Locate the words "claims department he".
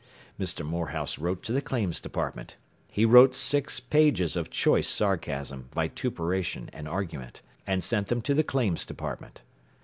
1.61-3.05